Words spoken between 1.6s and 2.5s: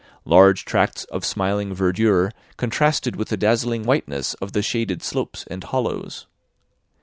verdure